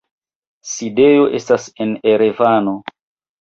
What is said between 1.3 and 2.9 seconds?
estas en Erevano.